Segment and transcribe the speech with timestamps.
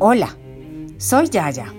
[0.00, 0.36] Hola,
[0.96, 1.74] soy Yaya.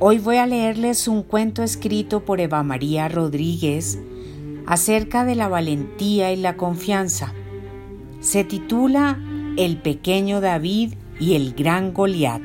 [0.00, 3.98] Hoy voy a leerles un cuento escrito por Eva María Rodríguez
[4.66, 7.32] acerca de la valentía y la confianza.
[8.20, 9.18] Se titula
[9.56, 12.42] El pequeño David y el gran Goliat.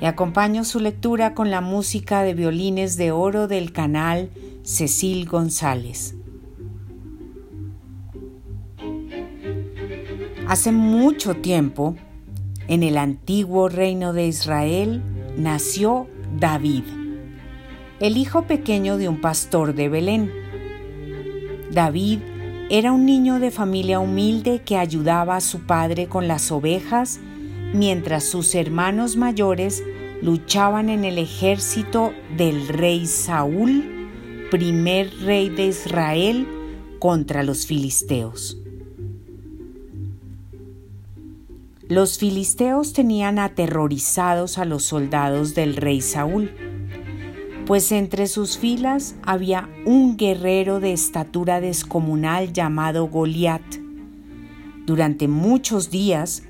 [0.00, 4.30] Y acompaño su lectura con la música de violines de oro del canal
[4.64, 6.16] Cecil González.
[10.48, 11.94] Hace mucho tiempo,
[12.70, 15.02] en el antiguo reino de Israel,
[15.36, 16.06] nació
[16.38, 16.84] David,
[17.98, 20.30] el hijo pequeño de un pastor de Belén.
[21.72, 22.20] David
[22.70, 27.18] era un niño de familia humilde que ayudaba a su padre con las ovejas
[27.74, 29.82] mientras sus hermanos mayores
[30.22, 34.08] luchaban en el ejército del rey Saúl,
[34.52, 36.46] primer rey de Israel,
[37.00, 38.59] contra los filisteos.
[41.90, 46.52] Los filisteos tenían aterrorizados a los soldados del rey Saúl,
[47.66, 53.62] pues entre sus filas había un guerrero de estatura descomunal llamado Goliat.
[54.86, 56.44] Durante muchos días,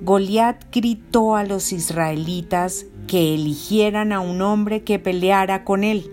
[0.00, 6.10] Goliat gritó a los israelitas que eligieran a un hombre que peleara con él.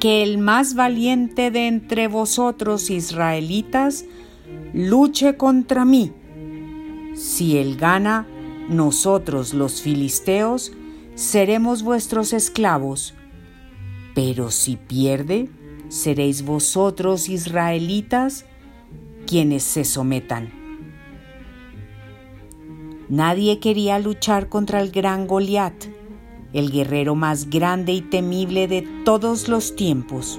[0.00, 4.04] Que el más valiente de entre vosotros israelitas
[4.76, 6.12] luche contra mí.
[7.14, 8.26] Si él gana,
[8.68, 10.70] nosotros los filisteos
[11.14, 13.14] seremos vuestros esclavos.
[14.14, 15.48] Pero si pierde,
[15.88, 18.44] seréis vosotros israelitas
[19.26, 20.52] quienes se sometan.
[23.08, 25.86] Nadie quería luchar contra el gran Goliat,
[26.52, 30.38] el guerrero más grande y temible de todos los tiempos.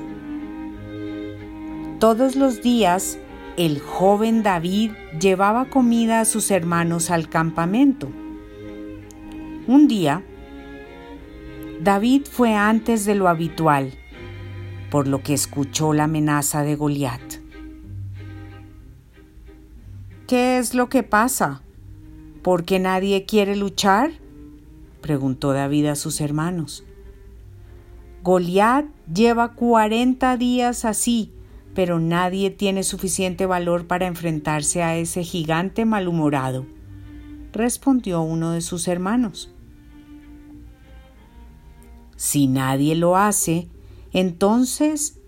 [1.99, 3.17] Todos los días
[3.57, 8.07] el joven David llevaba comida a sus hermanos al campamento.
[9.67, 10.23] Un día,
[11.81, 13.93] David fue antes de lo habitual,
[14.91, 17.21] por lo que escuchó la amenaza de Goliat.
[20.27, 21.63] ¿Qué es lo que pasa?
[22.43, 24.11] ¿Por qué nadie quiere luchar?
[25.01, 26.85] preguntó David a sus hermanos.
[28.21, 31.33] Goliat lleva cuarenta días así,
[31.77, 36.65] pero nadie tiene suficiente valor para enfrentarse a ese gigante malhumorado,
[37.53, 39.53] respondió uno de sus hermanos.
[42.15, 43.67] Si nadie lo hace,
[44.11, 45.19] entonces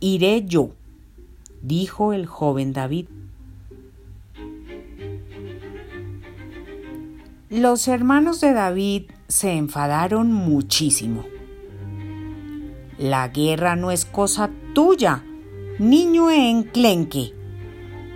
[0.00, 0.70] iré yo,
[1.60, 3.08] dijo el joven David.
[7.50, 11.26] Los hermanos de David se enfadaron muchísimo.
[12.96, 15.22] La guerra no es cosa tuya,
[15.78, 17.32] Niño enclenque,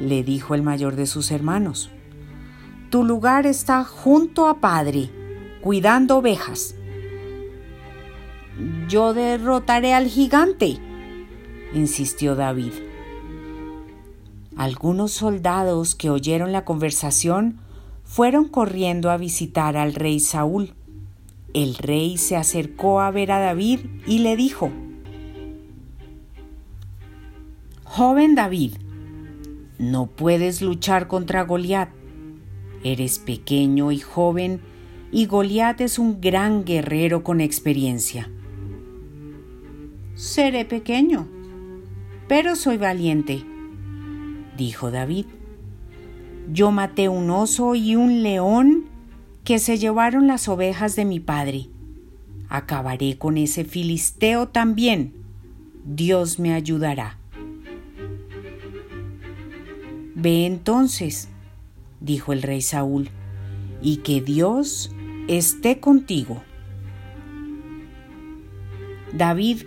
[0.01, 1.91] le dijo el mayor de sus hermanos,
[2.91, 5.11] tu lugar está junto a padre,
[5.61, 6.75] cuidando ovejas.
[8.89, 10.79] Yo derrotaré al gigante,
[11.73, 12.73] insistió David.
[14.57, 17.61] Algunos soldados que oyeron la conversación
[18.03, 20.75] fueron corriendo a visitar al rey Saúl.
[21.55, 24.73] El rey se acercó a ver a David y le dijo,
[27.95, 28.77] Joven David,
[29.79, 31.91] no puedes luchar contra Goliat.
[32.83, 34.63] Eres pequeño y joven
[35.11, 38.31] y Goliat es un gran guerrero con experiencia.
[40.15, 41.29] Seré pequeño,
[42.29, 43.45] pero soy valiente,
[44.57, 45.27] dijo David.
[46.51, 48.87] Yo maté un oso y un león
[49.45, 51.69] que se llevaron las ovejas de mi padre.
[52.49, 55.13] Acabaré con ese filisteo también.
[55.85, 57.19] Dios me ayudará.
[60.23, 61.27] Ve entonces,
[62.01, 63.11] dijo el rey Saúl,
[63.83, 64.93] y que Dios
[65.27, 66.45] esté contigo.
[69.13, 69.63] David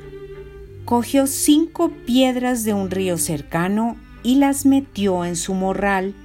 [0.85, 6.15] cogió cinco piedras de un río cercano y las metió en su morral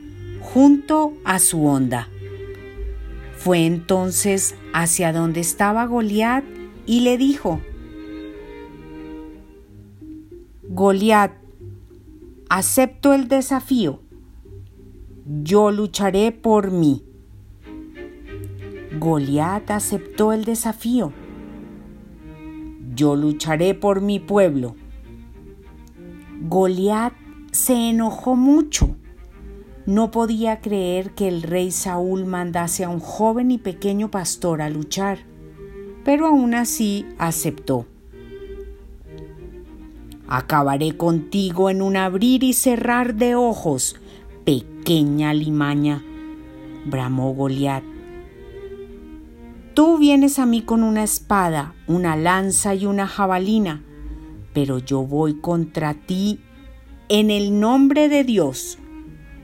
[0.41, 2.09] junto a su honda.
[3.37, 6.45] Fue entonces hacia donde estaba Goliat
[6.87, 7.61] y le dijo,
[10.69, 11.33] Goliat,
[12.49, 14.03] acepto el desafío
[15.31, 17.05] yo lucharé por mí.
[18.99, 21.13] Goliat aceptó el desafío.
[22.97, 24.75] Yo lucharé por mi pueblo.
[26.49, 27.13] Goliat
[27.53, 28.97] se enojó mucho.
[29.87, 34.69] No podía creer que el rey Saúl mandase a un joven y pequeño pastor a
[34.69, 35.21] luchar,
[36.05, 37.87] pero aún así aceptó.
[40.27, 43.97] Acabaré contigo en un abrir y cerrar de ojos,
[44.45, 46.03] pequeña limaña,
[46.87, 47.85] bramó Goliat.
[49.75, 53.83] Tú vienes a mí con una espada, una lanza y una jabalina,
[54.53, 56.41] pero yo voy contra ti
[57.09, 58.79] en el nombre de Dios.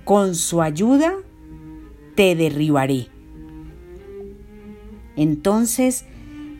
[0.04, 1.14] Con su ayuda
[2.14, 3.08] te derribaré.
[5.16, 6.04] Entonces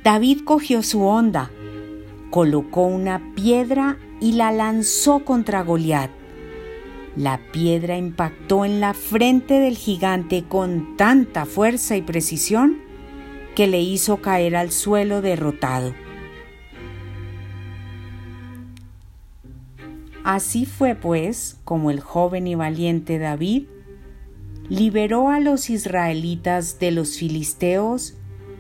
[0.03, 1.51] David cogió su onda,
[2.31, 6.11] colocó una piedra y la lanzó contra Goliat.
[7.17, 12.77] La piedra impactó en la frente del gigante con tanta fuerza y precisión
[13.55, 15.95] que le hizo caer al suelo derrotado.
[20.25, 23.65] Así fue pues como el joven y valiente David
[24.69, 28.15] liberó a los israelitas de los filisteos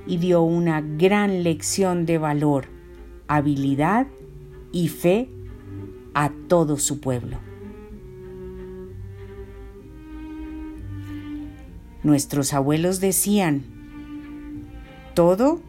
[0.07, 2.69] y dio una gran lección de valor,
[3.27, 4.07] habilidad
[4.73, 5.29] y fe
[6.15, 7.39] a todo su pueblo.
[12.07, 13.65] Nuestros abuelos decían,
[15.15, 15.61] todo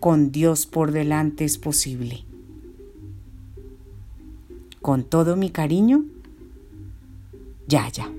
[0.00, 2.24] con Dios por delante es posible.
[4.80, 6.06] Con todo mi cariño,
[7.66, 8.10] ya, ya.